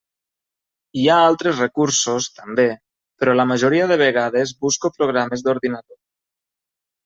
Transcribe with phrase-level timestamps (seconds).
[1.01, 2.67] Hi ha altres recursos, també,
[3.23, 6.03] però la majoria de vegades busco programes d'ordinador.